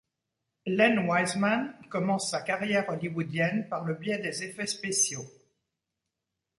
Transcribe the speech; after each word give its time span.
Len 0.65 1.05
Wiseman 1.07 1.75
commence 1.91 2.31
sa 2.31 2.41
carrière 2.41 2.89
hollywoodienne 2.89 3.67
par 3.69 3.83
le 3.83 3.93
biais 3.93 4.17
des 4.17 4.41
effets 4.41 4.65
spéciaux. 4.65 5.27